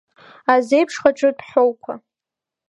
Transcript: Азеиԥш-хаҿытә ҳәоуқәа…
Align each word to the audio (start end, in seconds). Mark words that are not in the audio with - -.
Азеиԥш-хаҿытә 0.53 1.43
ҳәоуқәа… 1.49 1.93